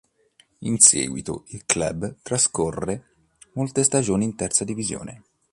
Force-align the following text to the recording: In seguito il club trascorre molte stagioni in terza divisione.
In 0.61 0.79
seguito 0.79 1.43
il 1.49 1.63
club 1.63 2.15
trascorre 2.23 3.09
molte 3.53 3.83
stagioni 3.83 4.23
in 4.25 4.35
terza 4.35 4.63
divisione. 4.63 5.21